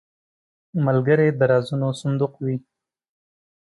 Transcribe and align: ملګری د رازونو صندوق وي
ملګری 0.85 1.27
د 1.33 1.41
رازونو 1.51 1.87
صندوق 2.01 2.33
وي 2.43 2.55